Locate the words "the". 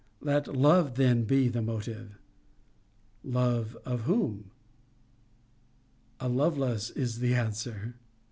1.47-1.61, 7.19-7.35